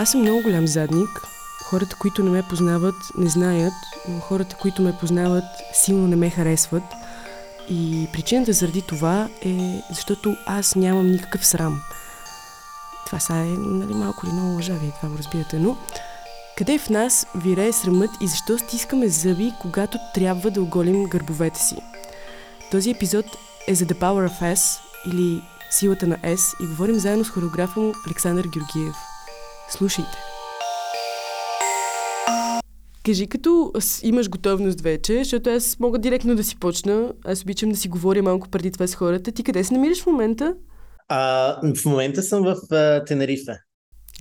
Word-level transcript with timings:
Аз 0.00 0.10
съм 0.10 0.20
много 0.20 0.42
голям 0.42 0.66
задник. 0.66 1.08
Хората, 1.64 1.96
които 1.96 2.22
не 2.22 2.30
ме 2.30 2.42
познават, 2.42 2.94
не 3.18 3.30
знаят, 3.30 3.72
но 4.08 4.20
хората, 4.20 4.56
които 4.56 4.82
ме 4.82 4.98
познават, 5.00 5.44
силно 5.72 6.06
не 6.06 6.16
ме 6.16 6.30
харесват. 6.30 6.82
И 7.68 8.08
причината 8.12 8.52
заради 8.52 8.82
това 8.82 9.28
е, 9.44 9.82
защото 9.90 10.36
аз 10.46 10.74
нямам 10.74 11.10
никакъв 11.10 11.46
срам. 11.46 11.80
Това 13.06 13.20
са 13.20 13.34
е 13.34 13.44
нали, 13.44 13.94
малко 13.94 14.26
ли 14.26 14.32
много 14.32 14.54
лъжа, 14.54 14.74
вие 14.74 14.92
това 14.96 15.08
го 15.08 15.18
разбирате, 15.18 15.58
но 15.58 15.76
къде 16.58 16.78
в 16.78 16.90
нас 16.90 17.26
вирее 17.34 17.72
срамът 17.72 18.10
и 18.20 18.28
защо 18.28 18.58
стискаме 18.58 19.08
зъби, 19.08 19.52
когато 19.60 19.98
трябва 20.14 20.50
да 20.50 20.62
оголим 20.62 21.04
гърбовете 21.04 21.60
си? 21.60 21.76
Този 22.70 22.90
епизод 22.90 23.26
е 23.68 23.74
за 23.74 23.84
The 23.84 23.94
Power 23.94 24.30
of 24.30 24.54
S 24.54 24.78
или 25.12 25.42
Силата 25.70 26.06
на 26.06 26.16
S 26.16 26.64
и 26.64 26.66
говорим 26.66 26.98
заедно 26.98 27.24
с 27.24 27.30
хореографа 27.30 27.80
му 27.80 27.92
Александър 28.06 28.44
Георгиев. 28.46 29.09
Слушайте! 29.70 30.10
Кажи, 33.04 33.26
като 33.26 33.72
имаш 34.02 34.28
готовност 34.28 34.80
вече, 34.80 35.18
защото 35.18 35.50
аз 35.50 35.78
мога 35.78 35.98
директно 35.98 36.36
да 36.36 36.44
си 36.44 36.56
почна. 36.56 37.12
Аз 37.24 37.42
обичам 37.42 37.70
да 37.70 37.76
си 37.76 37.88
говоря 37.88 38.22
малко 38.22 38.48
преди 38.48 38.72
това 38.72 38.86
с 38.86 38.94
хората. 38.94 39.32
Ти 39.32 39.42
къде 39.44 39.64
се 39.64 39.74
намираш 39.74 40.02
в 40.02 40.06
момента? 40.06 40.54
А, 41.08 41.74
в 41.74 41.84
момента 41.84 42.22
съм 42.22 42.42
в 42.42 42.54
uh, 42.54 43.06
Тенерифе. 43.06 43.58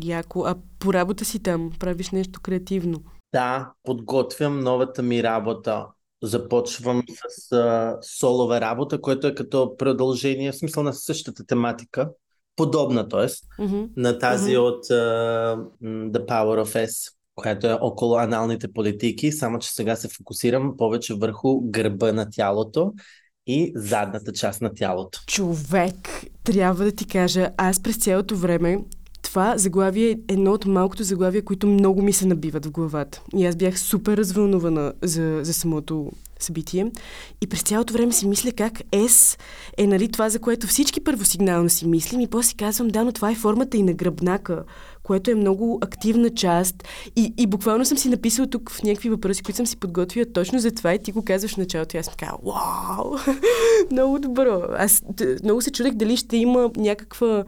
Яко. 0.03 0.43
А 0.45 0.55
по 0.79 0.93
работа 0.93 1.25
си 1.25 1.39
там? 1.39 1.71
Правиш 1.79 2.09
нещо 2.09 2.41
креативно? 2.41 3.03
Да, 3.33 3.71
подготвям 3.83 4.59
новата 4.59 5.03
ми 5.03 5.23
работа. 5.23 5.85
Започвам 6.23 7.03
с 7.29 7.55
uh, 7.55 7.97
солова 8.19 8.61
работа, 8.61 9.01
което 9.01 9.27
е 9.27 9.35
като 9.35 9.77
продължение, 9.77 10.51
в 10.51 10.57
смисъл 10.57 10.83
на 10.83 10.93
същата 10.93 11.45
тематика. 11.45 12.09
Подобна, 12.59 13.07
т.е. 13.07 13.27
Mm-hmm. 13.61 13.89
на 13.97 14.19
тази 14.19 14.51
mm-hmm. 14.51 14.59
от 14.59 14.85
uh, 14.85 15.67
The 15.83 16.25
Power 16.27 16.65
of 16.65 16.87
S 16.87 17.13
която 17.35 17.67
е 17.67 17.77
около 17.81 18.15
аналните 18.15 18.67
политики, 18.73 19.31
само 19.31 19.59
че 19.59 19.69
сега 19.71 19.95
се 19.95 20.07
фокусирам 20.17 20.77
повече 20.77 21.13
върху 21.13 21.61
гърба 21.61 22.11
на 22.11 22.29
тялото 22.29 22.93
и 23.47 23.71
задната 23.75 24.31
част 24.33 24.61
на 24.61 24.73
тялото. 24.73 25.19
Човек, 25.27 26.25
трябва 26.43 26.83
да 26.83 26.91
ти 26.91 27.07
кажа, 27.07 27.49
аз 27.57 27.79
през 27.79 27.97
цялото 27.97 28.35
време 28.35 28.79
това 29.21 29.57
заглавие 29.57 30.09
е 30.09 30.33
едно 30.33 30.51
от 30.51 30.65
малкото 30.65 31.03
заглавия, 31.03 31.45
които 31.45 31.67
много 31.67 32.01
ми 32.01 32.13
се 32.13 32.27
набиват 32.27 32.65
в 32.65 32.71
главата. 32.71 33.21
И 33.37 33.45
аз 33.45 33.55
бях 33.55 33.79
супер 33.79 34.17
развълнувана 34.17 34.93
за, 35.01 35.39
за 35.43 35.53
самото 35.53 36.11
събитие. 36.43 36.91
И 37.41 37.47
през 37.47 37.61
цялото 37.61 37.93
време 37.93 38.11
си 38.11 38.27
мисля 38.27 38.51
как 38.51 38.73
S 38.91 39.39
е 39.77 39.87
нали, 39.87 40.11
това, 40.11 40.29
за 40.29 40.39
което 40.39 40.67
всички 40.67 41.03
първосигнално 41.03 41.69
си 41.69 41.87
мислим 41.87 42.19
и 42.19 42.27
после 42.27 42.49
си 42.49 42.55
казвам, 42.55 42.87
да, 42.87 43.03
но 43.03 43.11
това 43.11 43.31
е 43.31 43.35
формата 43.35 43.77
и 43.77 43.83
на 43.83 43.93
гръбнака, 43.93 44.63
което 45.09 45.31
е 45.31 45.35
много 45.35 45.79
активна 45.81 46.29
част. 46.29 46.83
И, 47.15 47.33
и 47.37 47.47
буквално 47.47 47.85
съм 47.85 47.97
си 47.97 48.09
написала 48.09 48.47
тук 48.47 48.71
в 48.71 48.83
някакви 48.83 49.09
въпроси, 49.09 49.43
които 49.43 49.57
съм 49.57 49.67
си 49.67 49.77
подготвила 49.77 50.25
точно 50.25 50.59
за 50.59 50.71
това 50.71 50.93
и 50.93 50.99
ти 50.99 51.11
го 51.11 51.25
казваш 51.25 51.53
в 51.53 51.57
началото. 51.57 51.97
И 51.97 51.99
аз 51.99 52.05
съм 52.05 52.15
казала, 52.17 52.39
вау, 52.43 53.17
много 53.91 54.19
добро. 54.19 54.61
Аз 54.77 55.03
много 55.43 55.61
се 55.61 55.71
чудех 55.71 55.93
дали 55.93 56.17
ще 56.17 56.37
има 56.37 56.71
някаква, 56.77 57.43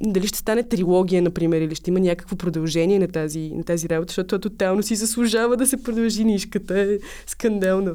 дали 0.00 0.26
ще 0.26 0.38
стане 0.38 0.62
трилогия, 0.62 1.22
например, 1.22 1.60
или 1.60 1.74
ще 1.74 1.90
има 1.90 2.00
някакво 2.00 2.36
продължение 2.36 2.98
на 2.98 3.08
тази, 3.08 3.52
на 3.54 3.64
тази 3.64 3.88
работа, 3.88 4.10
защото 4.10 4.38
тотално 4.38 4.82
си 4.82 4.94
заслужава 4.96 5.56
да 5.56 5.66
се 5.66 5.82
продължи 5.82 6.24
нишката. 6.24 6.80
Е 6.80 6.98
скандално. 7.26 7.94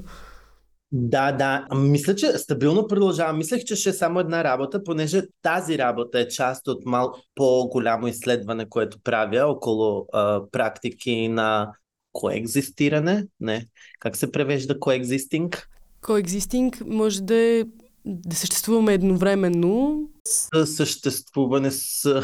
Да, 0.98 1.32
да. 1.32 1.68
Мисля, 1.76 2.16
че 2.16 2.28
стабилно 2.28 2.88
продължавам. 2.88 3.38
Мислех, 3.38 3.64
че 3.64 3.76
ще 3.76 3.90
е 3.90 3.94
само 3.94 4.20
една 4.20 4.44
работа, 4.44 4.84
понеже 4.84 5.22
тази 5.42 5.78
работа 5.78 6.20
е 6.20 6.28
част 6.28 6.68
от 6.68 6.86
малко 6.86 7.20
по-голямо 7.36 8.08
изследване, 8.08 8.70
което 8.70 9.00
правя 9.04 9.46
около 9.46 10.06
а, 10.14 10.42
практики 10.52 11.28
на 11.28 11.72
коекзистиране. 12.12 13.28
Не. 13.40 13.66
Как 14.00 14.16
се 14.16 14.32
превежда 14.32 14.80
коекзистинг? 14.80 15.70
Коекзистинг 16.02 16.82
може 16.86 17.22
да 17.22 17.36
е 17.36 17.64
да 18.06 18.36
съществуваме 18.36 18.94
едновременно. 18.94 20.00
С 20.28 20.68
съществуване 20.68 21.72
с... 21.72 22.24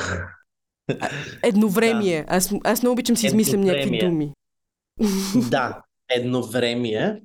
едновремие. 1.43 2.25
Да. 2.27 2.35
Аз, 2.35 2.53
аз 2.63 2.81
много 2.81 2.93
обичам 2.93 3.17
си 3.17 3.25
измислям 3.27 3.61
някакви 3.61 3.99
думи. 3.99 4.31
Да, 5.49 5.81
едновремие. 6.09 7.21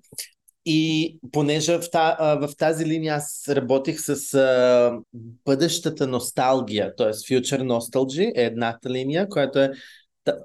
И 0.69 1.19
понеже 1.33 1.79
в, 1.79 1.91
та, 1.91 2.39
в 2.41 2.57
тази 2.57 2.87
линия 2.87 3.15
аз 3.15 3.49
работих 3.49 4.01
с 4.01 4.35
а, 4.35 4.99
бъдещата 5.45 6.07
носталгия, 6.07 6.97
т.е. 6.97 7.07
Future 7.07 7.63
Nostalgy 7.63 8.33
е 8.37 8.43
едната 8.43 8.91
линия, 8.91 9.29
която 9.29 9.59
е 9.59 9.71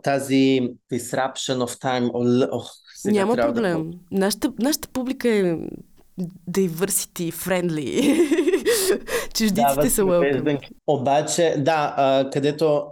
тази 0.04 0.70
disruption 0.94 1.66
of 1.66 1.82
time. 1.82 2.48
Ох, 2.52 2.72
Няма 3.06 3.36
проблем. 3.36 3.92
Да... 3.92 3.98
Нашата, 4.12 4.54
нашата 4.60 4.88
публика 4.88 5.30
е 5.30 5.56
diversity 6.52 7.34
friendly. 7.34 8.18
Чуждиците 9.34 9.82
да, 9.82 9.90
са 9.90 10.02
welcome. 10.02 10.70
Обаче, 10.88 11.56
да, 11.58 11.94
а, 11.98 12.30
където 12.30 12.86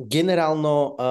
генерално 0.00 0.94
а, 0.98 1.06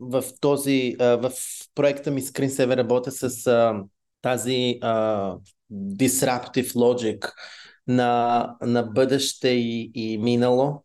в 0.00 0.24
този, 0.40 0.96
а, 0.98 1.04
в 1.04 1.32
проекта 1.74 2.10
ми 2.10 2.22
Screensaver 2.22 2.76
работя 2.76 3.10
с 3.12 3.46
а, 3.46 3.82
тази 4.22 4.78
а, 4.82 5.34
disruptive 5.72 6.72
logic 6.72 7.32
на, 7.86 8.54
на 8.62 8.82
бъдеще 8.82 9.48
и, 9.48 9.90
и 9.94 10.18
минало 10.18 10.82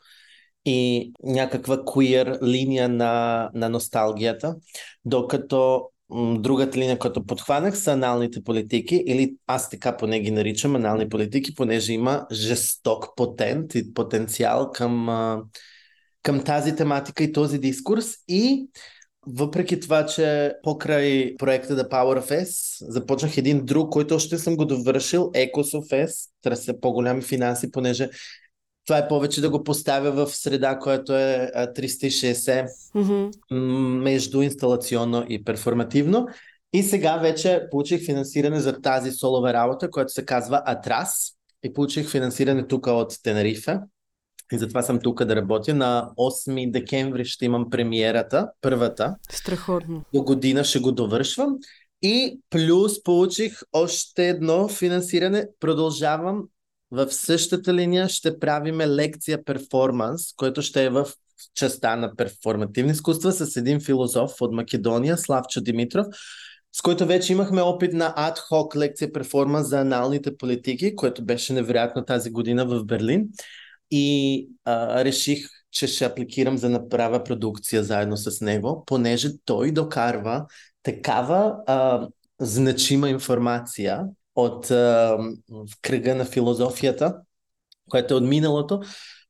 и 0.66 1.12
някаква 1.23 1.78
queer 1.78 2.44
линия 2.44 2.90
на, 2.90 3.50
на 3.53 3.69
носталгията, 3.69 4.56
докато 5.06 5.90
другата 6.38 6.78
линия, 6.78 7.00
която 7.00 7.25
подхванах, 7.25 7.78
са 7.78 7.94
аналните 7.94 8.44
политики, 8.44 9.03
или 9.07 9.35
аз 9.47 9.69
така 9.69 9.97
поне 9.97 10.19
ги 10.19 10.31
наричам 10.31 10.75
анални 10.75 11.09
политики, 11.09 11.56
понеже 11.56 11.94
има 11.94 12.28
жесток 12.31 13.16
потент 13.16 13.75
и 13.75 13.94
потенциал 13.94 14.72
към, 14.72 15.07
към 16.24 16.44
тази 16.44 16.75
тематика 16.75 17.24
и 17.24 17.31
този 17.31 17.59
дискурс 17.59 18.06
и 18.28 18.68
въпреки 19.28 19.80
това, 19.80 20.06
че 20.06 20.53
покрай 20.63 21.36
проекта 21.38 21.75
The 21.75 21.90
Power 21.90 22.44
S 22.44 22.75
започнах 22.91 23.38
един 23.38 23.66
друг, 23.66 23.90
който 23.90 24.16
още 24.16 24.38
съм 24.38 24.56
го 24.56 24.66
довършил, 24.66 25.31
Ecos 25.34 25.52
of 25.53 26.06
S, 26.06 26.30
търся 26.41 26.80
по-голями 26.81 27.22
финанси, 27.22 27.72
понеже 27.72 28.09
това 28.86 28.97
е 28.97 29.08
повече 29.08 29.41
да 29.41 29.50
го 29.50 29.63
поставя 29.63 30.12
в 30.12 30.36
среда, 30.36 30.80
която 30.80 31.16
е 31.16 31.52
360 31.56 32.68
mm-hmm. 32.96 33.53
между 34.03 34.41
инсталационно 34.41 35.25
и 35.30 35.44
перформативно. 35.44 36.28
И 36.74 36.84
сега 36.84 37.18
вече 37.18 37.63
получих 37.72 38.06
финансиране 38.06 38.59
за 38.59 38.81
тази 38.81 39.12
солова 39.12 39.53
работа, 39.53 39.90
която 39.90 40.13
се 40.13 40.25
казва 40.25 40.62
Атрас. 40.66 41.31
И 41.63 41.74
получих 41.74 42.09
финансиране 42.09 42.68
тук 42.68 42.88
от 42.88 43.13
Тенерифе. 43.24 43.80
И 44.51 44.57
затова 44.57 44.81
съм 44.81 45.00
тук 45.00 45.23
да 45.23 45.35
работя. 45.35 45.73
На 45.73 46.09
8 46.17 46.72
декември 46.72 47.25
ще 47.25 47.45
имам 47.45 47.69
премиерата, 47.69 48.51
първата. 48.61 49.16
Страхотно. 49.29 50.03
До 50.13 50.23
година 50.23 50.63
ще 50.63 50.79
го 50.79 50.91
довършвам. 50.91 51.57
И 52.01 52.39
плюс 52.50 53.03
получих 53.03 53.61
още 53.73 54.29
едно 54.29 54.67
финансиране. 54.67 55.47
Продължавам 55.59 56.44
в 56.91 57.11
същата 57.11 57.73
линия. 57.73 58.09
Ще 58.09 58.39
правиме 58.39 58.88
лекция 58.88 59.44
перформанс, 59.44 60.33
който 60.35 60.62
ще 60.62 60.83
е 60.83 60.89
в 60.89 61.07
частта 61.56 61.95
на 61.95 62.16
перформативни 62.16 62.91
изкуства 62.91 63.31
с 63.31 63.56
един 63.56 63.79
философ 63.79 64.41
от 64.41 64.53
Македония, 64.53 65.17
Славчо 65.17 65.62
Димитров, 65.62 66.06
с 66.73 66.81
който 66.81 67.06
вече 67.06 67.33
имахме 67.33 67.62
опит 67.62 67.94
на 67.94 68.13
ад-хок 68.17 68.75
лекция 68.75 69.13
перформанс 69.13 69.67
за 69.67 69.81
аналните 69.81 70.38
политики, 70.38 70.95
което 70.95 71.25
беше 71.25 71.53
невероятно 71.53 72.06
тази 72.06 72.31
година 72.31 72.66
в 72.66 72.85
Берлин 72.85 73.27
и 73.95 74.50
а, 74.66 75.06
реших, 75.06 75.47
че 75.72 75.88
ще 75.88 76.06
апликирам 76.06 76.57
за 76.57 76.69
направя 76.69 77.24
продукция 77.24 77.83
заедно 77.83 78.18
с 78.18 78.42
него, 78.42 78.83
понеже 78.86 79.30
той 79.45 79.71
докарва 79.71 80.45
такава 80.83 81.56
а, 81.68 82.07
значима 82.39 83.09
информация 83.09 84.03
от 84.36 84.71
а, 84.71 85.18
в 85.50 85.68
кръга 85.81 86.15
на 86.15 86.25
философията, 86.25 87.18
което 87.89 88.13
е 88.13 88.18
от 88.18 88.24
миналото, 88.24 88.81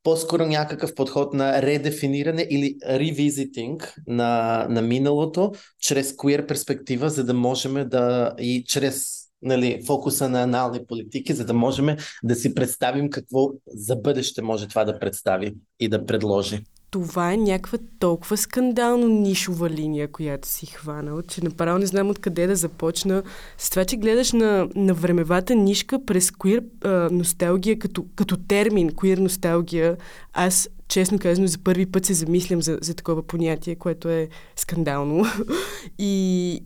по-скоро 0.03 0.45
някакъв 0.45 0.95
подход 0.95 1.33
на 1.33 1.61
редефиниране 1.61 2.47
или 2.49 2.75
ревизитинг 2.89 3.95
на, 4.07 4.65
на 4.69 4.81
миналото 4.81 5.51
чрез 5.79 6.13
queer 6.13 6.47
перспектива, 6.47 7.09
за 7.09 7.23
да 7.23 7.33
можем 7.33 7.89
да 7.89 8.33
и 8.39 8.63
чрез 8.67 9.24
нали, 9.45 9.81
фокуса 9.85 10.29
на 10.29 10.43
анални 10.43 10.79
политики, 10.87 11.33
за 11.33 11.45
да 11.45 11.53
можем 11.53 11.95
да 12.23 12.35
си 12.35 12.55
представим 12.55 13.09
какво 13.09 13.49
за 13.67 13.95
бъдеще 13.95 14.41
може 14.41 14.67
това 14.67 14.85
да 14.85 14.99
представи 14.99 15.55
и 15.79 15.89
да 15.89 16.05
предложи. 16.05 16.59
това 16.91 17.33
е 17.33 17.37
някаква 17.37 17.77
толкова 17.99 18.37
скандално 18.37 19.07
нишова 19.07 19.69
линия, 19.69 20.11
която 20.11 20.47
си 20.47 20.65
хванал, 20.65 21.21
че 21.21 21.43
направо 21.43 21.79
не 21.79 21.85
знам 21.85 22.09
откъде 22.09 22.47
да 22.47 22.55
започна. 22.55 23.23
С 23.57 23.69
това, 23.69 23.85
че 23.85 23.97
гледаш 23.97 24.31
на, 24.31 24.67
на 24.75 24.93
времевата 24.93 25.55
нишка 25.55 26.05
през 26.05 26.31
queer 26.31 26.63
а, 26.83 27.09
носталгия 27.11 27.79
като, 27.79 28.05
като 28.15 28.37
термин, 28.37 28.89
queer 28.89 29.19
носталгия, 29.19 29.97
аз 30.33 30.69
честно 30.87 31.19
казано 31.19 31.47
за 31.47 31.57
първи 31.63 31.85
път 31.85 32.05
се 32.05 32.13
замислям 32.13 32.61
за, 32.61 32.77
за 32.81 32.93
такова 32.93 33.23
понятие, 33.23 33.75
което 33.75 34.09
е 34.09 34.29
скандално. 34.55 35.25
и, 35.99 36.61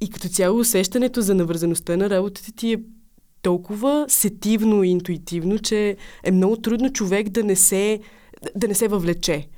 и 0.00 0.10
като 0.10 0.28
цяло 0.28 0.58
усещането 0.58 1.20
за 1.20 1.34
навързаността 1.34 1.96
на 1.96 2.10
работата 2.10 2.52
ти 2.52 2.72
е 2.72 2.80
толкова 3.42 4.06
сетивно 4.08 4.84
и 4.84 4.88
интуитивно, 4.88 5.58
че 5.58 5.96
е 6.24 6.30
много 6.30 6.56
трудно 6.56 6.92
човек 6.92 7.28
да 7.28 7.44
не 7.44 7.56
се, 7.56 8.00
да 8.56 8.68
не 8.68 8.74
се 8.74 8.88
въвлече. 8.88 9.48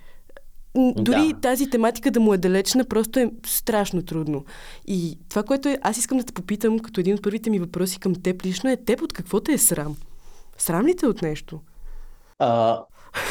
Дори 0.96 1.32
да. 1.32 1.40
тази 1.40 1.70
тематика 1.70 2.10
да 2.10 2.20
му 2.20 2.34
е 2.34 2.38
далечна, 2.38 2.84
просто 2.84 3.18
е 3.18 3.30
страшно 3.46 4.02
трудно. 4.02 4.44
И 4.86 5.18
това, 5.28 5.42
което 5.42 5.68
е, 5.68 5.78
аз 5.82 5.96
искам 5.96 6.18
да 6.18 6.24
те 6.24 6.32
попитам, 6.32 6.78
като 6.78 7.00
един 7.00 7.14
от 7.14 7.22
първите 7.22 7.50
ми 7.50 7.58
въпроси 7.58 8.00
към 8.00 8.14
теб 8.14 8.44
лично 8.44 8.70
е, 8.70 8.76
теб 8.76 9.02
от 9.02 9.12
какво 9.12 9.40
те 9.40 9.52
е 9.52 9.58
срам? 9.58 9.96
Срам 10.58 10.86
ли 10.86 10.96
те 10.96 11.06
от 11.06 11.22
нещо? 11.22 11.60
А, 12.38 12.82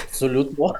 абсолютно. 0.05 0.73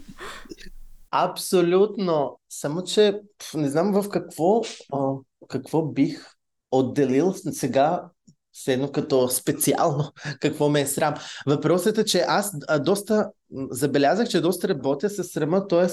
абсолютно. 1.10 2.38
Само, 2.48 2.84
че 2.84 3.20
не 3.54 3.68
знам 3.68 4.02
в 4.02 4.08
какво, 4.08 4.62
а, 4.92 5.14
какво 5.48 5.82
бих 5.82 6.34
отделил 6.70 7.32
сега 7.32 8.10
Седно 8.52 8.92
като 8.92 9.28
специално 9.28 10.12
какво 10.40 10.68
ме 10.68 10.80
е 10.80 10.86
срам. 10.86 11.14
Въпросът 11.46 11.98
е, 11.98 12.04
че 12.04 12.24
аз 12.28 12.52
доста 12.80 13.30
забелязах, 13.70 14.28
че 14.28 14.40
доста 14.40 14.68
работя 14.68 15.10
с 15.10 15.24
срама, 15.24 15.68
т.е. 15.68 15.88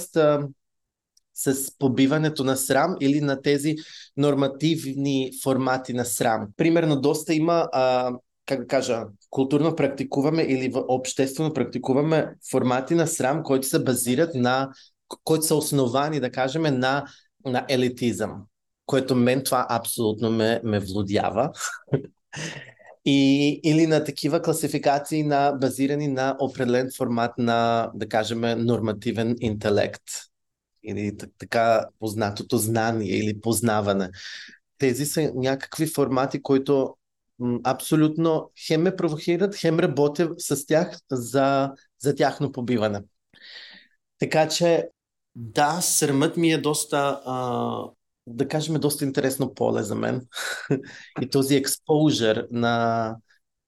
с 1.34 1.78
побиването 1.80 2.44
на 2.44 2.58
срам 2.58 2.96
или 3.00 3.22
на 3.22 3.42
тези 3.42 3.76
нормативни 4.18 5.32
формати 5.44 5.94
на 5.94 6.06
срам. 6.06 6.48
Примерно, 6.58 7.02
доста 7.02 7.34
има, 7.34 7.70
а, 7.74 8.12
как 8.46 8.60
да 8.60 8.68
кажа, 8.68 9.04
културно 9.30 9.76
практикуваме 9.76 10.42
или 10.44 10.74
обществено 10.76 11.54
практикуваме 11.54 12.36
формати 12.52 12.96
на 12.96 13.08
срам, 13.08 13.44
които 13.44 13.68
се 13.68 13.84
базират 13.84 14.36
на, 14.36 14.70
които 15.24 15.46
са 15.46 15.56
основани, 15.56 16.20
да 16.20 16.32
кажем, 16.32 16.62
на, 16.62 17.06
на 17.46 17.66
елитизъм 17.70 18.44
което 18.88 19.16
мен 19.16 19.44
това 19.44 19.68
абсолютно 19.70 20.32
ме, 20.32 20.62
ме 20.64 20.80
влудява. 20.80 21.52
И, 23.06 23.50
или 23.64 23.88
на 23.88 24.04
такива 24.04 24.42
класификации 24.42 25.24
на, 25.24 25.52
базирани 25.52 26.08
на 26.08 26.36
определен 26.40 26.90
формат 26.98 27.32
на, 27.38 27.92
да 27.96 28.10
кажем, 28.10 28.42
нормативен 28.66 29.36
интелект. 29.40 30.04
Или 30.84 31.18
така 31.38 31.86
познатото 32.00 32.58
знание 32.58 33.18
или 33.18 33.42
познаване. 33.42 34.10
Тези 34.78 35.06
са 35.06 35.32
някакви 35.36 35.88
формати, 35.88 36.42
които 36.42 36.96
м, 37.40 37.60
абсолютно 37.64 38.52
хем 38.68 38.82
ме 38.82 38.96
провокират, 38.96 39.56
хем 39.56 39.80
работя 39.80 40.30
с 40.38 40.66
тях 40.66 40.98
за, 41.12 41.72
за 42.00 42.16
тяхно 42.16 42.52
побиване. 42.52 43.02
Така 44.20 44.48
че, 44.48 44.90
да, 45.36 45.82
сърмът 45.82 46.38
ми 46.38 46.52
е 46.52 46.58
доста 46.58 47.22
да 48.28 48.48
кажем, 48.48 48.76
е 48.76 48.80
доста 48.80 49.06
интересно 49.06 49.54
поле 49.54 49.84
за 49.84 49.96
мен. 49.96 50.28
и 51.22 51.30
този 51.30 51.56
експожър 51.56 52.48
на 52.52 53.16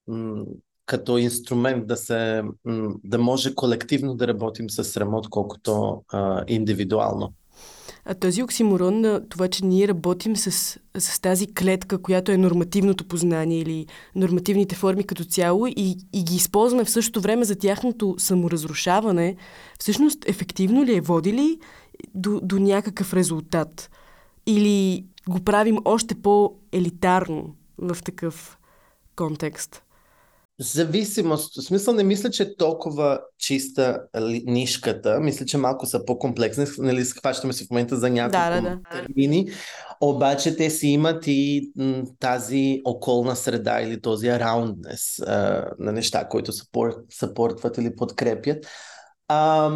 м- 0.06 0.44
като 0.86 1.18
инструмент 1.18 1.86
да 1.86 1.96
се 1.96 2.42
м- 2.64 2.94
да 3.04 3.18
може 3.18 3.54
колективно 3.54 4.14
да 4.14 4.28
работим 4.28 4.70
с 4.70 4.96
ремонт, 4.96 5.28
колкото 5.28 6.02
а, 6.08 6.44
индивидуално. 6.48 7.32
А 8.04 8.14
този 8.14 8.42
оксиморон 8.42 9.00
на 9.00 9.28
това, 9.28 9.48
че 9.48 9.64
ние 9.64 9.88
работим 9.88 10.36
с, 10.36 10.78
с 10.98 11.20
тази 11.20 11.54
клетка, 11.54 12.02
която 12.02 12.32
е 12.32 12.36
нормативното 12.36 13.04
познание 13.04 13.58
или 13.58 13.86
нормативните 14.14 14.74
форми 14.74 15.04
като 15.04 15.24
цяло 15.24 15.66
и, 15.66 15.96
и 16.12 16.24
ги 16.24 16.36
използваме 16.36 16.84
в 16.84 16.90
същото 16.90 17.20
време 17.20 17.44
за 17.44 17.56
тяхното 17.56 18.14
саморазрушаване, 18.18 19.36
всъщност 19.80 20.28
ефективно 20.28 20.84
ли 20.84 20.96
е? 20.96 21.00
Води 21.00 21.58
до, 22.14 22.40
до 22.42 22.58
някакъв 22.58 23.14
резултат? 23.14 23.90
Или 24.46 25.06
го 25.28 25.44
правим 25.44 25.78
още 25.84 26.14
по-елитарно 26.14 27.54
в 27.78 27.98
такъв 28.04 28.58
контекст? 29.16 29.82
Зависимост. 30.60 31.56
В 31.56 31.64
смисъл 31.64 31.94
не 31.94 32.04
мисля, 32.04 32.30
че 32.30 32.42
е 32.42 32.56
толкова 32.56 33.20
чиста 33.38 34.02
нишката. 34.44 35.20
Мисля, 35.20 35.46
че 35.46 35.58
малко 35.58 35.86
са 35.86 36.04
по-комплексни. 36.04 36.66
Нали, 36.78 37.04
схващаме 37.04 37.52
се 37.52 37.64
в 37.64 37.70
момента 37.70 37.96
за 37.96 38.10
няколко 38.10 38.50
да, 38.50 38.60
да, 38.60 38.76
да. 38.76 38.78
термини. 38.92 39.50
Обаче 40.00 40.56
те 40.56 40.70
си 40.70 40.88
имат 40.88 41.24
и 41.26 41.72
м, 41.76 42.02
тази 42.18 42.80
околна 42.84 43.36
среда 43.36 43.80
или 43.80 44.00
този 44.00 44.26
aroundness 44.26 45.26
а, 45.26 45.70
на 45.78 45.92
неща, 45.92 46.28
които 46.28 46.52
съпортват 47.10 47.78
или 47.78 47.96
подкрепят. 47.96 48.66
А, 49.28 49.70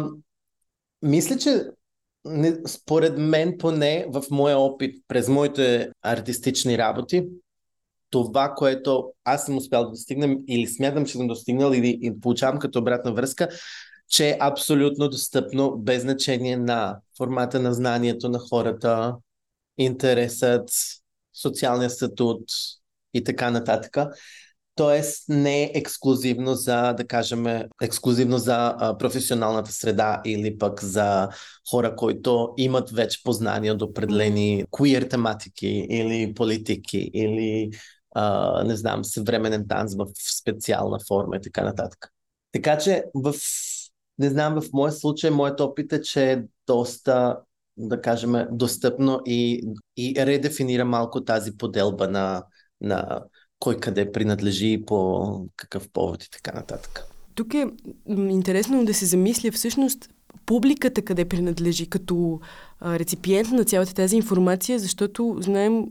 мисля, 1.01 1.37
че 1.37 1.63
не, 2.25 2.55
според 2.67 3.17
мен 3.17 3.57
поне 3.57 4.05
в 4.09 4.23
моя 4.31 4.57
опит 4.57 5.03
през 5.07 5.27
моите 5.27 5.89
артистични 6.01 6.77
работи, 6.77 7.27
това, 8.09 8.53
което 8.57 9.13
аз 9.23 9.45
съм 9.45 9.57
успял 9.57 9.83
да 9.83 9.89
достигна 9.89 10.37
или 10.47 10.67
смятам, 10.67 11.05
че 11.05 11.13
съм 11.13 11.27
достигнал 11.27 11.71
или, 11.73 11.99
или 12.01 12.19
получавам 12.19 12.59
като 12.59 12.79
обратна 12.79 13.13
връзка, 13.13 13.49
че 14.09 14.29
е 14.29 14.37
абсолютно 14.39 15.09
достъпно 15.09 15.77
без 15.77 16.01
значение 16.01 16.57
на 16.57 16.99
формата 17.17 17.59
на 17.59 17.73
знанието 17.73 18.29
на 18.29 18.39
хората, 18.39 19.15
интересът, 19.77 20.69
социалния 21.33 21.89
статут 21.89 22.43
и 23.13 23.23
така 23.23 23.51
нататък. 23.51 23.97
Тоест 24.75 25.29
не 25.29 25.63
е 25.63 25.71
ексклюзивно 25.73 26.55
за, 26.55 26.93
да 26.93 27.07
кажем, 27.07 27.45
ексклюзивно 27.81 28.37
за 28.37 28.75
а, 28.77 28.97
професионалната 28.97 29.71
среда 29.71 30.21
или 30.25 30.57
пък 30.57 30.83
за 30.83 31.29
хора, 31.71 31.95
които 31.95 32.53
имат 32.57 32.91
вече 32.91 33.23
познания 33.23 33.73
от 33.73 33.81
определени 33.81 34.65
queer 34.71 35.09
тематики 35.09 35.87
или 35.89 36.33
политики 36.33 37.11
или 37.13 37.71
а, 38.15 38.63
не 38.63 38.75
знам, 38.75 39.05
съвременен 39.05 39.67
танц 39.67 39.95
в 39.95 40.07
специална 40.39 40.99
форма 41.07 41.35
и 41.35 41.41
така 41.41 41.63
нататък. 41.63 42.11
Така 42.51 42.77
че 42.77 43.03
в, 43.13 43.33
не 44.17 44.29
знам, 44.29 44.61
в 44.61 44.69
моя 44.73 44.91
случай, 44.91 45.29
моят 45.29 45.59
опит 45.59 45.93
е, 45.93 46.01
че 46.01 46.31
е 46.31 46.43
доста 46.67 47.37
да 47.77 48.01
кажем, 48.01 48.47
достъпно 48.51 49.21
и, 49.25 49.67
и 49.97 50.13
редефинира 50.17 50.85
малко 50.85 51.23
тази 51.23 51.57
поделба 51.57 52.07
на, 52.07 52.43
на 52.81 53.21
кой 53.65 53.79
къде 53.79 54.11
принадлежи 54.11 54.67
и 54.67 54.85
по 54.85 55.49
какъв 55.55 55.89
повод 55.89 56.23
и 56.23 56.31
така 56.31 56.51
нататък. 56.51 57.03
Тук 57.35 57.53
е 57.53 57.65
интересно 58.07 58.85
да 58.85 58.93
се 58.93 59.05
замисля 59.05 59.51
всъщност 59.51 60.09
публиката 60.45 61.01
къде 61.01 61.25
принадлежи 61.25 61.89
като 61.89 62.39
реципиент 62.85 63.51
на 63.51 63.63
цялата 63.63 63.93
тази 63.93 64.15
информация, 64.15 64.79
защото 64.79 65.37
знаем 65.39 65.85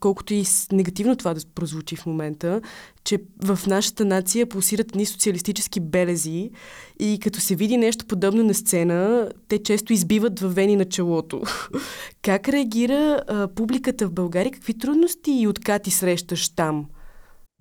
колкото 0.00 0.34
и 0.34 0.44
негативно 0.72 1.16
това 1.16 1.34
да 1.34 1.40
прозвучи 1.54 1.96
в 1.96 2.06
момента, 2.06 2.60
че 3.04 3.18
в 3.44 3.58
нашата 3.66 4.04
нация 4.04 4.46
пулсират 4.46 4.94
ни 4.94 5.06
социалистически 5.06 5.80
белези 5.80 6.50
и 7.00 7.18
като 7.22 7.40
се 7.40 7.54
види 7.54 7.76
нещо 7.76 8.06
подобно 8.06 8.44
на 8.44 8.54
сцена, 8.54 9.30
те 9.48 9.62
често 9.62 9.92
избиват 9.92 10.40
във 10.40 10.54
вени 10.54 10.76
на 10.76 10.84
челото. 10.84 11.42
как 12.22 12.48
реагира 12.48 13.22
а, 13.28 13.48
публиката 13.48 14.06
в 14.06 14.12
България? 14.12 14.52
Какви 14.52 14.78
трудности 14.78 15.32
и 15.32 15.48
откати 15.48 15.90
срещаш 15.90 16.48
там? 16.48 16.86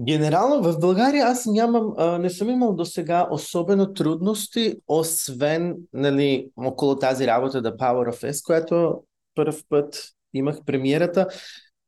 Генерално 0.02 0.64
в 0.64 0.80
България 0.80 1.26
аз 1.26 1.46
нямам, 1.46 1.94
а, 1.98 2.18
не 2.18 2.30
съм 2.30 2.50
имал 2.50 2.74
до 2.74 2.86
сега 2.86 3.28
особено 3.32 3.94
трудности, 3.94 4.76
освен 4.88 5.76
нали, 5.94 6.50
около 6.58 6.96
тази 6.96 7.28
работа 7.28 7.62
The 7.62 7.78
Power 7.78 8.16
of 8.16 8.32
S, 8.32 8.46
която 8.46 9.04
първ 9.36 9.56
път 9.70 10.04
имах 10.34 10.60
премиерата. 10.66 11.28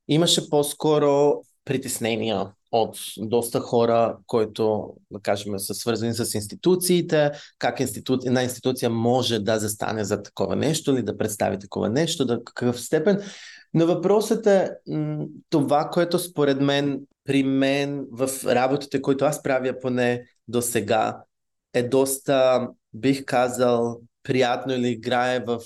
Имаше 0.07 0.49
по-скоро 0.49 1.41
притеснения 1.65 2.51
от 2.71 2.97
доста 3.17 3.59
хора, 3.59 4.17
които, 4.27 4.93
да 5.11 5.19
кажем, 5.19 5.59
са 5.59 5.73
свързани 5.73 6.13
с 6.13 6.33
институциите, 6.33 7.31
как 7.59 7.79
институ... 7.79 8.19
една 8.25 8.43
институция 8.43 8.89
може 8.89 9.39
да 9.39 9.59
застане 9.59 10.03
за 10.03 10.23
такова 10.23 10.55
нещо 10.55 10.91
или 10.91 11.03
да 11.03 11.17
представи 11.17 11.59
такова 11.59 11.89
нещо, 11.89 12.25
да 12.25 12.43
какъв 12.43 12.81
степен. 12.81 13.21
Но 13.73 13.85
въпросът 13.85 14.47
е 14.47 14.71
това, 15.49 15.89
което 15.89 16.19
според 16.19 16.61
мен, 16.61 17.01
при 17.25 17.43
мен 17.43 18.05
в 18.11 18.29
работите, 18.45 19.01
които 19.01 19.25
аз 19.25 19.43
правя 19.43 19.79
поне 19.81 20.25
до 20.47 20.61
сега, 20.61 21.17
е 21.73 21.83
доста, 21.83 22.67
бих 22.93 23.25
казал, 23.25 24.01
приятно 24.23 24.73
или 24.73 24.87
играе 24.87 25.43
в 25.47 25.59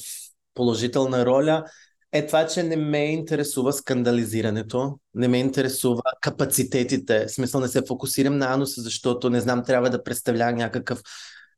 положителна 0.54 1.26
роля, 1.26 1.64
е 2.12 2.26
това, 2.28 2.48
че 2.48 2.64
не 2.64 2.76
ме 2.76 3.06
интересува 3.06 3.74
скандализирането, 3.74 5.00
не 5.14 5.28
ме 5.28 5.40
интересува 5.40 6.02
капацитетите. 6.22 7.26
В 7.26 7.32
смисъл 7.32 7.62
не 7.62 7.68
се 7.68 7.82
фокусирам 7.88 8.38
на 8.38 8.54
ануса, 8.54 8.82
защото 8.82 9.30
не 9.30 9.40
знам, 9.40 9.64
трябва 9.64 9.90
да 9.90 10.04
представля 10.04 10.52
някакъв 10.52 11.02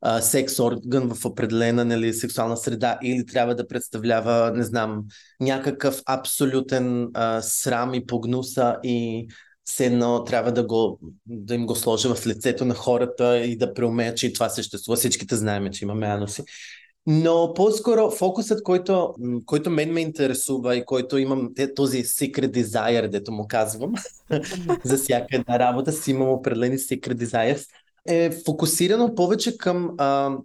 а, 0.01 0.21
секс 0.21 0.59
орган 0.59 1.15
в 1.15 1.25
определена 1.25 1.85
нали, 1.85 2.13
сексуална 2.13 2.57
среда 2.57 2.99
или 3.03 3.25
трябва 3.25 3.55
да 3.55 3.67
представлява, 3.67 4.51
не 4.55 4.63
знам, 4.63 5.03
някакъв 5.39 6.01
абсолютен 6.05 7.09
а, 7.13 7.41
срам 7.41 7.93
и 7.93 8.05
погнуса 8.05 8.77
и 8.83 9.27
все 9.65 9.85
едно 9.85 10.23
трябва 10.23 10.51
да, 10.51 10.63
го, 10.63 10.99
да 11.25 11.55
им 11.55 11.65
го 11.65 11.75
сложа 11.75 12.15
в 12.15 12.27
лицето 12.27 12.65
на 12.65 12.73
хората 12.73 13.39
и 13.39 13.57
да 13.57 13.73
преумея, 13.73 14.15
че 14.15 14.27
и 14.27 14.33
това 14.33 14.49
съществува. 14.49 14.95
Всичките 14.95 15.35
знаем, 15.35 15.71
че 15.71 15.85
имаме 15.85 16.07
аноси. 16.07 16.43
Но 17.07 17.53
по-скоро 17.55 18.11
фокусът, 18.11 18.63
който, 18.63 19.15
който 19.45 19.69
мен 19.69 19.93
ме 19.93 20.01
интересува 20.01 20.75
и 20.75 20.85
който 20.85 21.17
имам 21.17 21.49
този 21.75 22.03
secret 22.03 22.63
desire, 22.63 23.07
дето 23.07 23.31
му 23.31 23.45
казвам, 23.47 23.93
за 24.83 24.97
всяка 24.97 25.35
една 25.35 25.59
работа 25.59 25.91
си 25.91 26.11
имам 26.11 26.29
определени 26.29 26.77
secret 26.77 27.25
desires, 27.25 27.65
е 28.05 28.31
фокусирано 28.45 29.15
повече 29.15 29.57
към 29.57 29.95
а, 29.97 30.37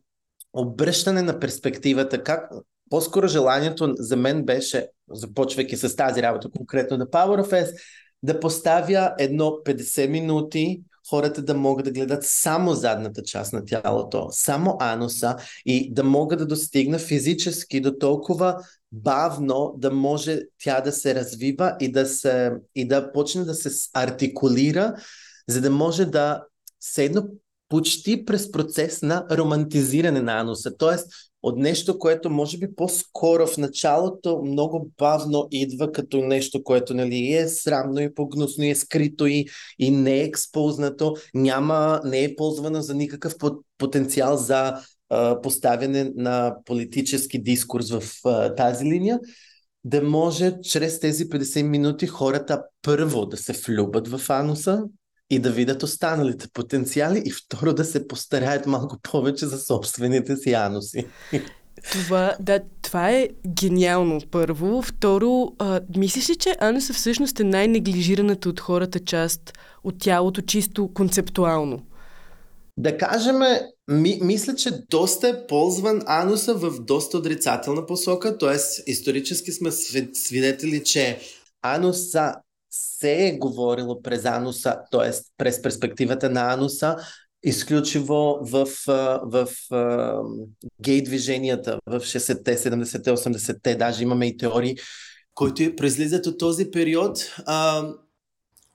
обръщане 0.52 1.22
на 1.22 1.40
перспективата. 1.40 2.22
Как, 2.22 2.50
по-скоро 2.90 3.28
желанието 3.28 3.94
за 3.98 4.16
мен 4.16 4.44
беше, 4.44 4.88
започвайки 5.10 5.76
с 5.76 5.96
тази 5.96 6.22
работа, 6.22 6.50
конкретно 6.56 6.96
на 6.96 7.06
Power 7.06 7.44
of 7.44 7.64
S, 7.64 7.76
да 8.22 8.40
поставя 8.40 9.14
едно 9.18 9.44
50 9.44 10.08
минути 10.08 10.82
хората 11.10 11.42
да 11.42 11.54
могат 11.54 11.84
да 11.84 11.90
гледат 11.90 12.24
само 12.24 12.72
задната 12.72 13.22
част 13.22 13.52
на 13.52 13.64
тялото, 13.64 14.28
само 14.30 14.76
ануса 14.80 15.36
и 15.66 15.94
да 15.94 16.04
могат 16.04 16.38
да 16.38 16.46
достигна 16.46 16.98
физически 16.98 17.80
до 17.80 17.98
толкова 17.98 18.64
бавно 18.92 19.74
да 19.78 19.90
може 19.90 20.40
тя 20.58 20.80
да 20.80 20.92
се 20.92 21.14
развива 21.14 21.76
и 21.80 21.92
да, 21.92 22.06
се, 22.06 22.52
и 22.74 22.88
да 22.88 23.12
почне 23.12 23.44
да 23.44 23.54
се 23.54 23.88
артикулира, 23.94 24.94
за 25.48 25.60
да 25.60 25.70
може 25.70 26.04
да 26.04 26.44
седно 26.80 27.28
почти 27.68 28.24
през 28.24 28.50
процес 28.50 29.02
на 29.02 29.26
романтизиране 29.30 30.20
на 30.20 30.40
ануса. 30.40 30.76
Тоест, 30.76 31.06
от 31.42 31.58
нещо, 31.58 31.98
което 31.98 32.30
може 32.30 32.58
би 32.58 32.74
по-скоро 32.76 33.46
в 33.46 33.58
началото 33.58 34.42
много 34.44 34.90
бавно 34.98 35.48
идва 35.50 35.92
като 35.92 36.16
нещо, 36.16 36.64
което 36.64 36.94
нали, 36.94 37.32
е 37.32 37.48
срамно 37.48 38.00
и 38.00 38.14
погнусно, 38.14 38.64
и 38.64 38.70
е 38.70 38.74
скрито 38.74 39.26
и, 39.26 39.46
и 39.78 39.90
не 39.90 40.20
е 40.20 40.24
експознато, 40.24 41.16
няма, 41.34 42.00
не 42.04 42.24
е 42.24 42.36
ползвано 42.36 42.82
за 42.82 42.94
никакъв 42.94 43.34
потенциал 43.78 44.36
за 44.36 44.74
а, 45.10 45.40
поставяне 45.40 46.12
на 46.16 46.56
политически 46.64 47.42
дискурс 47.42 47.90
в 47.90 48.02
а, 48.24 48.54
тази 48.54 48.84
линия, 48.84 49.20
да 49.84 50.02
може 50.02 50.60
чрез 50.62 51.00
тези 51.00 51.28
50 51.28 51.62
минути 51.62 52.06
хората 52.06 52.62
първо 52.82 53.26
да 53.26 53.36
се 53.36 53.52
влюбят 53.52 54.08
в 54.08 54.30
ануса, 54.30 54.82
и 55.30 55.38
да 55.38 55.50
видят 55.50 55.82
останалите 55.82 56.48
потенциали 56.52 57.22
и 57.24 57.30
второ 57.30 57.72
да 57.74 57.84
се 57.84 58.08
постараят 58.08 58.66
малко 58.66 58.98
повече 59.02 59.46
за 59.46 59.58
собствените 59.58 60.36
си 60.36 60.52
ануси. 60.52 61.06
Това, 61.92 62.36
да, 62.40 62.60
това 62.82 63.10
е 63.10 63.28
гениално, 63.46 64.20
първо. 64.30 64.82
Второ, 64.82 65.52
а, 65.58 65.80
мислиш 65.96 66.30
ли, 66.30 66.36
че 66.36 66.56
ануса 66.60 66.92
всъщност 66.92 67.40
е 67.40 67.44
най-неглижираната 67.44 68.48
от 68.48 68.60
хората 68.60 69.00
част 69.00 69.52
от 69.84 69.98
тялото, 69.98 70.42
чисто 70.42 70.90
концептуално? 70.94 71.82
Да 72.76 72.98
кажем, 72.98 73.36
ми, 73.88 74.18
мисля, 74.22 74.54
че 74.54 74.70
доста 74.90 75.28
е 75.28 75.46
ползван 75.46 76.02
ануса 76.06 76.54
в 76.54 76.80
доста 76.80 77.18
отрицателна 77.18 77.86
посока, 77.86 78.38
т.е. 78.38 78.56
исторически 78.90 79.52
сме 79.52 79.70
свидетели, 80.12 80.84
че 80.84 81.18
ануса 81.62 82.34
се 82.74 83.26
е 83.26 83.38
говорило 83.38 84.02
през 84.02 84.24
ануса, 84.24 84.76
т.е. 84.90 85.10
през 85.38 85.62
перспективата 85.62 86.30
на 86.30 86.52
ануса, 86.52 86.96
изключиво 87.44 88.38
в, 88.40 88.68
в, 88.86 89.48
в 89.70 90.22
гей 90.80 91.02
движенията 91.02 91.78
в 91.86 92.00
60-те, 92.00 92.56
70-те, 92.56 93.10
80-те, 93.10 93.74
даже 93.74 94.02
имаме 94.02 94.26
и 94.26 94.36
теории, 94.36 94.76
които 95.34 95.76
произлизат 95.76 96.26
от 96.26 96.38
този 96.38 96.70
период. 96.70 97.34
А, 97.46 97.88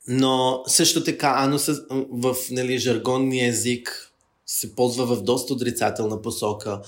но 0.07 0.63
също 0.67 1.03
така 1.03 1.33
ануса 1.37 1.85
в 2.11 2.35
нали, 2.51 2.77
жаргонния 2.77 3.47
език 3.49 4.11
се 4.45 4.75
ползва 4.75 5.15
в 5.15 5.23
доста 5.23 5.53
отрицателна 5.53 6.21
посока. 6.21 6.81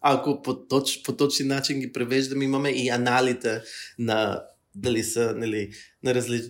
Ако 0.00 0.42
по, 0.42 0.54
точ, 0.54 1.02
по 1.02 1.16
точен 1.16 1.46
начин 1.46 1.80
ги 1.80 1.92
превеждаме, 1.92 2.44
имаме 2.44 2.70
и 2.70 2.88
аналите 2.88 3.62
на 3.98 4.42
дали 4.74 5.02
са 5.02 5.34
нали, 5.36 5.70
на 6.02 6.14
различни... 6.14 6.48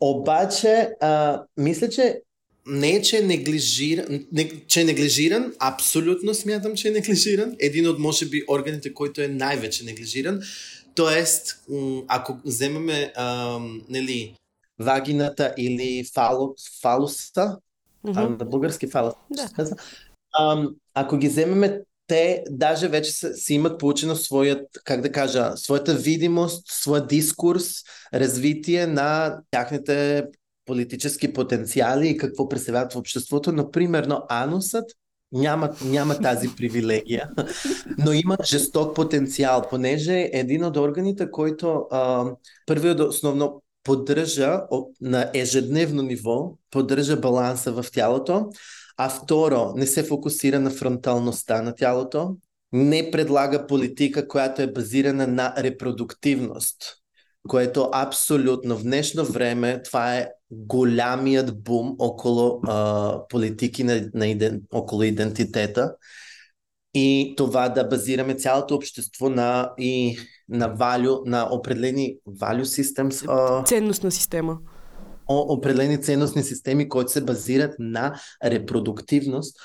Обаче, 0.00 0.90
а, 1.00 1.42
мисля, 1.56 1.88
че 1.88 2.20
не 2.66 2.90
е, 2.90 3.02
че 3.02 3.18
е 3.18 3.22
неглижиран, 3.22 4.26
не, 4.32 4.66
че 4.66 4.80
е 4.80 4.84
неглижиран, 4.84 5.52
абсолютно 5.58 6.34
смятам, 6.34 6.74
че 6.74 6.88
е 6.88 6.90
неглижиран. 6.90 7.56
Един 7.58 7.88
от, 7.88 7.98
може 7.98 8.26
би, 8.26 8.44
органите, 8.48 8.94
който 8.94 9.20
е 9.20 9.28
най-вече 9.28 9.84
неглижиран. 9.84 10.40
Тоест, 10.94 11.64
ако 12.08 12.38
вземем 12.44 12.86
нали, 13.88 14.34
вагината 14.78 15.54
или 15.58 16.04
фало, 16.14 16.54
фалуса, 16.82 17.56
mm-hmm. 18.06 18.16
а, 18.16 18.28
на 18.28 18.44
български 18.44 18.86
фалус, 18.86 19.14
да. 19.30 19.48
ако 20.94 21.16
ги 21.16 21.28
вземем 21.28 21.80
те 22.08 22.44
даже 22.50 22.88
вече 22.88 23.12
си 23.12 23.54
имат 23.54 23.80
получено 23.80 24.16
своят, 24.16 24.66
как 24.84 25.00
да 25.00 25.12
кажа, 25.12 25.52
своята 25.56 25.94
видимост, 25.94 26.64
своя 26.70 27.06
дискурс, 27.06 27.70
развитие 28.14 28.86
на 28.86 29.38
тяхните 29.50 30.24
политически 30.64 31.32
потенциали 31.32 32.08
и 32.08 32.16
какво 32.16 32.48
представляват 32.48 32.92
в 32.92 32.96
обществото. 32.96 33.52
Но, 33.52 33.70
примерно, 33.70 34.22
анусът 34.28 34.84
няма, 35.32 35.70
няма 35.84 36.18
тази 36.18 36.48
привилегия, 36.56 37.30
но 37.98 38.12
има 38.12 38.36
жесток 38.44 38.96
потенциал, 38.96 39.64
понеже 39.70 40.30
един 40.32 40.64
от 40.64 40.76
органите, 40.76 41.30
който 41.30 41.86
а, 41.90 42.24
първият 42.66 43.00
основно 43.00 43.62
поддържа 43.82 44.60
на 45.00 45.30
ежедневно 45.34 46.02
ниво, 46.02 46.52
поддържа 46.70 47.16
баланса 47.16 47.72
в 47.72 47.86
тялото, 47.92 48.50
а 48.98 49.08
второ, 49.08 49.72
не 49.76 49.86
се 49.86 50.02
фокусира 50.02 50.60
на 50.60 50.70
фронталността 50.70 51.62
на 51.62 51.74
тялото, 51.74 52.36
не 52.72 53.10
предлага 53.10 53.66
политика, 53.66 54.28
която 54.28 54.62
е 54.62 54.72
базирана 54.72 55.26
на 55.26 55.54
репродуктивност, 55.58 56.76
което 57.48 57.90
абсолютно 57.92 58.76
в 58.76 58.82
днешно 58.82 59.24
време 59.24 59.82
това 59.82 60.16
е 60.16 60.28
голямият 60.50 61.62
бум 61.62 61.96
около 61.98 62.60
а, 62.66 63.18
политики 63.28 63.84
на, 63.84 64.10
на 64.14 64.26
иден, 64.26 64.62
около 64.72 65.02
идентитета 65.02 65.94
и 66.94 67.34
това 67.36 67.68
да 67.68 67.84
базираме 67.84 68.34
цялото 68.34 68.74
общество 68.74 69.28
на, 69.28 69.72
и 69.78 70.18
на 70.48 70.68
валю, 70.68 71.18
на 71.24 71.48
определени 71.50 72.16
systems. 72.28 73.24
А... 73.28 73.64
Ценностна 73.64 74.10
система 74.10 74.58
определени 75.28 76.02
ценностни 76.02 76.42
системи, 76.42 76.88
които 76.88 77.12
се 77.12 77.24
базират 77.24 77.74
на 77.78 78.20
репродуктивност. 78.44 79.56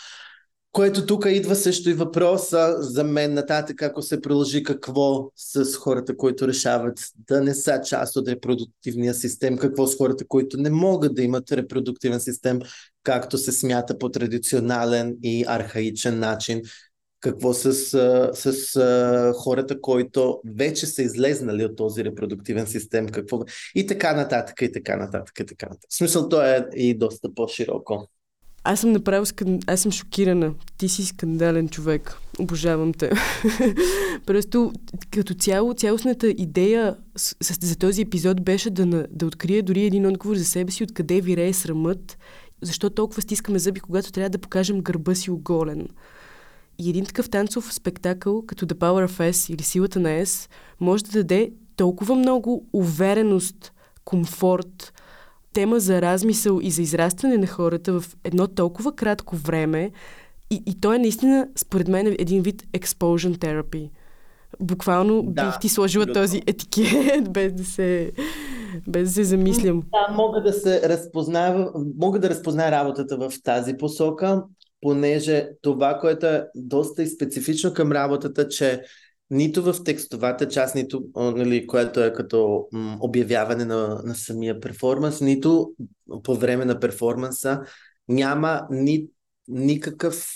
Което 0.71 1.05
тук 1.05 1.25
идва 1.29 1.55
също 1.55 1.89
и 1.89 1.93
въпроса 1.93 2.75
за 2.79 3.03
мен 3.03 3.33
нататък, 3.33 3.81
ако 3.81 4.01
се 4.01 4.21
приложи 4.21 4.63
какво 4.63 5.31
с 5.35 5.75
хората, 5.75 6.17
които 6.17 6.47
решават 6.47 6.99
да 7.27 7.41
не 7.41 7.53
са 7.53 7.81
част 7.81 8.15
от 8.15 8.27
репродуктивния 8.27 9.13
систем, 9.13 9.57
какво 9.57 9.87
с 9.87 9.97
хората, 9.97 10.27
които 10.27 10.57
не 10.57 10.69
могат 10.69 11.15
да 11.15 11.21
имат 11.21 11.51
репродуктивен 11.51 12.19
систем, 12.19 12.59
както 13.03 13.37
се 13.37 13.51
смята 13.51 13.97
по 13.97 14.09
традиционален 14.09 15.15
и 15.23 15.45
архаичен 15.47 16.19
начин, 16.19 16.61
какво 17.23 17.53
с, 17.53 17.73
с, 17.73 18.53
с 18.53 19.33
хората, 19.37 19.81
които 19.81 20.39
вече 20.55 20.87
са 20.87 21.01
излезнали 21.01 21.65
от 21.65 21.75
този 21.75 22.03
репродуктивен 22.03 22.67
систем, 22.67 23.09
какво... 23.09 23.39
и 23.75 23.87
така 23.87 24.13
нататък, 24.13 24.61
и 24.61 24.71
така 24.71 24.95
нататък, 24.95 25.39
и 25.39 25.45
така 25.45 25.65
нататък. 25.65 25.89
В 25.89 25.95
смисъл, 25.95 26.29
то 26.29 26.41
е 26.41 26.67
и 26.75 26.93
доста 26.93 27.33
по-широко. 27.35 28.07
Аз 28.63 28.79
съм 28.79 28.91
направил, 28.91 29.25
скан... 29.25 29.59
аз 29.67 29.81
съм 29.81 29.91
шокирана. 29.91 30.53
Ти 30.77 30.89
си 30.89 31.05
скандален 31.05 31.69
човек. 31.69 32.17
Обожавам 32.39 32.93
те. 32.93 33.11
Просто 34.25 34.73
като 35.11 35.33
цяло, 35.33 35.73
цялостната 35.73 36.27
идея 36.27 36.95
за 37.39 37.75
този 37.75 38.01
епизод 38.01 38.43
беше 38.43 38.69
да, 38.69 39.07
да 39.09 39.25
открие 39.25 39.61
дори 39.61 39.83
един 39.83 40.05
отговор 40.05 40.35
за 40.35 40.45
себе 40.45 40.71
си, 40.71 40.83
откъде 40.83 41.21
вирее 41.21 41.53
срамът, 41.53 42.17
защо 42.61 42.89
толкова 42.89 43.21
стискаме 43.21 43.59
зъби, 43.59 43.79
когато 43.79 44.11
трябва 44.11 44.29
да 44.29 44.37
покажем 44.37 44.81
гърба 44.81 45.15
си 45.15 45.31
оголен. 45.31 45.87
И 46.79 46.89
един 46.89 47.05
такъв 47.05 47.29
танцов 47.29 47.73
спектакъл, 47.73 48.45
като 48.45 48.65
The 48.65 48.73
Power 48.73 49.07
of 49.07 49.31
S 49.31 49.53
или 49.53 49.63
Силата 49.63 49.99
на 49.99 50.09
S, 50.09 50.49
може 50.79 51.03
да 51.03 51.11
даде 51.11 51.51
толкова 51.75 52.15
много 52.15 52.65
увереност, 52.73 53.73
комфорт, 54.05 54.93
тема 55.53 55.79
за 55.79 56.01
размисъл 56.01 56.59
и 56.61 56.71
за 56.71 56.81
израстване 56.81 57.37
на 57.37 57.47
хората 57.47 57.99
в 57.99 58.15
едно 58.23 58.47
толкова 58.47 58.95
кратко 58.95 59.35
време. 59.35 59.91
И, 60.49 60.63
и 60.65 60.81
то 60.81 60.93
е 60.93 60.99
наистина, 60.99 61.47
според 61.55 61.87
мен, 61.87 62.07
един 62.07 62.41
вид 62.41 62.63
expulsion 62.63 63.37
therapy. 63.37 63.89
Буквално 64.59 65.23
да, 65.23 65.45
бих 65.45 65.59
ти 65.59 65.69
сложила 65.69 66.03
абсолютно. 66.03 66.21
този 66.21 66.41
етикет, 66.47 67.31
без 67.33 67.53
да 67.53 67.65
се, 67.65 68.11
без 68.87 69.09
да 69.09 69.13
се 69.13 69.23
замислям. 69.23 69.83
Да, 69.91 70.13
мога 70.13 70.41
да 70.41 70.53
се 70.53 70.89
разпознава, 70.89 71.71
мога 71.97 72.19
да 72.19 72.29
разпозная 72.29 72.71
работата 72.71 73.17
в 73.17 73.31
тази 73.43 73.77
посока 73.77 74.43
понеже 74.83 75.49
това, 75.61 75.97
което 75.99 76.25
е 76.25 76.47
доста 76.55 77.03
и 77.03 77.07
специфично 77.07 77.73
към 77.73 77.91
работата, 77.91 78.47
че 78.47 78.81
нито 79.29 79.63
в 79.63 79.83
текстовата 79.83 80.47
част, 80.47 80.75
нито, 80.75 81.03
нали, 81.15 81.67
което 81.67 82.03
е 82.03 82.13
като 82.13 82.67
м, 82.71 82.97
обявяване 82.99 83.65
на, 83.65 84.01
на 84.05 84.15
самия 84.15 84.59
перформанс, 84.59 85.21
нито 85.21 85.73
по 86.23 86.35
време 86.35 86.65
на 86.65 86.79
перформанса 86.79 87.61
няма 88.07 88.67
ни, 88.69 89.07
никакъв 89.47 90.27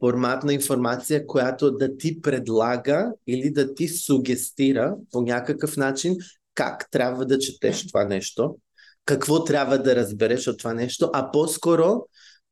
формат 0.00 0.44
на 0.44 0.54
информация, 0.54 1.26
която 1.26 1.70
да 1.70 1.96
ти 1.96 2.20
предлага 2.20 3.12
или 3.26 3.50
да 3.50 3.74
ти 3.74 3.88
сугестира 3.88 4.96
по 5.12 5.22
някакъв 5.22 5.76
начин 5.76 6.16
как 6.54 6.90
трябва 6.90 7.26
да 7.26 7.38
четеш 7.38 7.86
това 7.86 8.04
нещо, 8.04 8.56
какво 9.04 9.44
трябва 9.44 9.78
да 9.78 9.96
разбереш 9.96 10.48
от 10.48 10.58
това 10.58 10.74
нещо, 10.74 11.10
а 11.12 11.30
по-скоро 11.30 12.06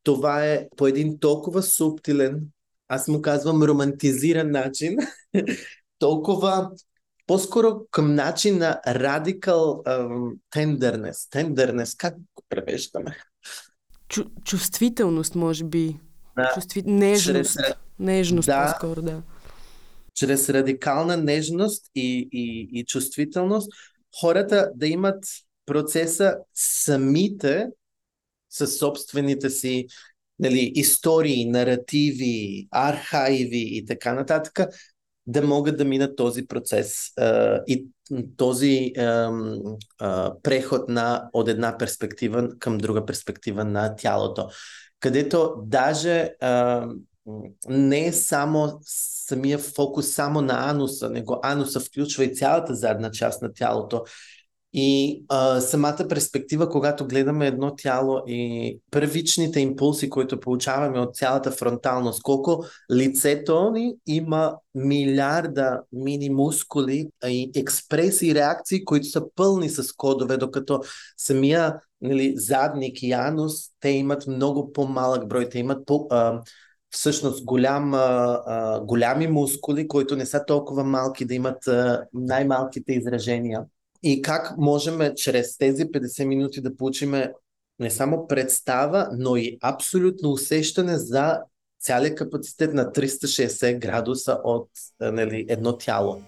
това 0.09 0.47
е 0.47 0.69
по 0.77 0.87
един 0.87 1.19
толкова 1.19 1.63
субтилен, 1.63 2.41
аз 2.89 3.09
му 3.09 3.23
казвам 3.23 3.63
романтизиран 3.63 4.51
начин, 4.51 4.97
толкова 5.99 6.71
по-скоро 7.27 7.81
към 7.91 8.15
начин 8.15 8.59
на 8.59 8.81
радикал 8.87 9.83
тендернес. 10.51 11.29
Тендернес, 11.31 11.95
как 11.95 12.15
го 12.17 12.43
превеждаме? 12.49 13.17
Чу, 14.09 14.25
чувствителност, 14.45 15.35
може 15.35 15.65
би. 15.65 15.97
Да. 16.37 16.51
Чувстви... 16.55 16.83
Нежност. 16.83 17.57
Чрез... 17.57 17.75
Нежност, 17.99 18.47
да. 18.47 18.67
по-скоро, 18.67 19.03
да. 19.03 19.23
Чрез 20.15 20.49
радикална 20.49 21.17
нежност 21.17 21.87
и, 21.95 22.29
и, 22.33 22.69
и 22.73 22.85
чувствителност, 22.85 23.73
хората 24.21 24.71
да 24.75 24.87
имат 24.87 25.25
процеса 25.67 26.37
самите 26.55 27.67
със 28.51 28.79
собствените 28.79 29.51
си 29.51 29.87
нали, 30.39 30.73
истории, 30.75 31.51
наративи, 31.51 32.69
архайви 32.71 33.69
и 33.77 33.87
така 33.87 34.13
нататък, 34.13 34.61
да 35.27 35.43
могат 35.43 35.77
да 35.77 35.85
минат 35.85 36.17
този 36.17 36.47
процес 36.47 37.13
а, 37.17 37.61
и 37.67 37.87
този 38.37 38.93
а, 38.99 39.33
а, 39.99 40.35
преход 40.43 40.89
на, 40.89 41.31
от 41.33 41.49
една 41.49 41.79
перспектива 41.79 42.49
към 42.59 42.79
друга 42.79 43.07
перспектива 43.07 43.65
на 43.65 43.97
тялото. 43.97 44.49
Където 45.01 45.55
даже 45.67 46.35
а, 46.41 46.87
не 47.69 48.07
е 48.07 48.13
само 48.13 48.79
самия 48.83 49.59
фокус 49.59 50.13
само 50.13 50.41
на 50.41 50.71
ануса, 50.71 51.11
него 51.11 51.41
ануса 51.43 51.81
включва 51.81 52.25
и 52.25 52.35
цялата 52.35 52.75
задна 52.75 53.11
част 53.11 53.43
на 53.43 53.53
тялото. 53.53 54.05
И 54.73 55.23
а, 55.29 55.61
самата 55.61 56.07
перспектива, 56.09 56.69
когато 56.69 57.07
гледаме 57.07 57.47
едно 57.47 57.75
тяло 57.77 58.23
и 58.27 58.79
първичните 58.91 59.61
импулси, 59.61 60.11
които 60.11 60.41
получаваме 60.41 60.99
от 60.99 61.17
цялата 61.17 61.51
фронталност, 61.51 62.23
колко 62.23 62.65
лицето 62.93 63.71
ни 63.71 63.95
има 64.07 64.57
милиарда 64.75 65.81
мини 65.93 66.31
мускули 66.31 67.09
и 67.27 67.51
експресии, 67.57 68.35
реакции, 68.35 68.85
които 68.85 69.07
са 69.07 69.23
пълни 69.35 69.69
с 69.69 69.93
кодове, 69.93 70.37
докато 70.37 70.81
самия 71.17 71.81
нали, 72.01 72.35
задник 72.37 73.03
и 73.03 73.13
анус, 73.13 73.53
те 73.81 73.89
имат 73.89 74.27
много 74.27 74.73
по-малък 74.73 75.29
брой, 75.29 75.49
те 75.49 75.59
имат 75.59 75.87
по, 75.87 76.07
а, 76.11 76.43
всъщност 76.91 77.45
голям, 77.45 77.95
а, 77.95 78.81
голями 78.85 79.27
мускули, 79.27 79.89
които 79.89 80.17
не 80.17 80.27
са 80.27 80.45
толкова 80.47 80.85
малки 80.85 81.25
да 81.25 81.35
имат 81.35 81.67
а, 81.69 82.05
най-малките 82.13 82.93
изражения 82.93 83.65
и 84.03 84.23
как 84.23 84.55
можем 84.59 85.15
чрез 85.17 85.59
тези 85.59 85.85
50 85.85 86.25
минути 86.25 86.61
да 86.61 86.77
получим 86.77 87.15
не 87.81 87.91
само 87.91 88.27
представа, 88.27 89.09
но 89.13 89.37
и 89.37 89.59
абсолютно 89.63 90.31
усещане 90.31 90.99
за 90.99 91.39
цялия 91.81 92.15
капацитет 92.15 92.75
на 92.75 92.85
360 92.85 93.79
градуса 93.79 94.39
от 94.45 94.69
нали, 95.01 95.47
едно 95.49 95.77
тяло. 95.77 96.23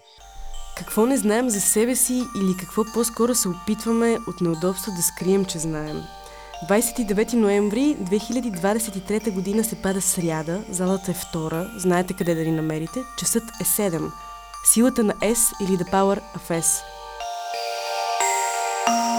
Какво 0.78 1.06
не 1.06 1.16
знаем 1.16 1.50
за 1.50 1.60
себе 1.60 1.96
си 1.96 2.12
или 2.12 2.56
какво 2.60 2.84
по-скоро 2.94 3.34
се 3.34 3.48
опитваме 3.48 4.18
от 4.28 4.40
неудобство 4.40 4.92
да 4.96 5.02
скрием, 5.02 5.44
че 5.44 5.58
знаем? 5.58 6.02
29 6.68 7.34
ноември 7.34 7.96
2023 8.00 9.34
година 9.34 9.64
се 9.64 9.82
пада 9.82 10.00
сряда, 10.00 10.64
залата 10.70 11.10
е 11.10 11.14
втора, 11.14 11.70
знаете 11.78 12.14
къде 12.18 12.34
да 12.34 12.44
ни 12.44 12.52
намерите, 12.52 13.00
часът 13.18 13.42
е 13.42 13.64
7. 13.64 14.12
Силата 14.64 15.04
на 15.04 15.14
S 15.14 15.64
или 15.64 15.78
The 15.78 15.92
Power 15.92 16.20
of 16.36 16.60
S– 16.60 16.82